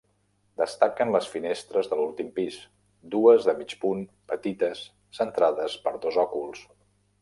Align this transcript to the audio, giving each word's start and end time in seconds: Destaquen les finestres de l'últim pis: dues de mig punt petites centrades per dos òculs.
Destaquen 0.61 1.11
les 1.15 1.27
finestres 1.33 1.91
de 1.91 1.99
l'últim 1.99 2.33
pis: 2.41 2.59
dues 3.19 3.47
de 3.51 3.57
mig 3.63 3.79
punt 3.85 4.05
petites 4.35 4.85
centrades 5.23 5.81
per 5.87 5.99
dos 6.09 6.23
òculs. 6.29 6.71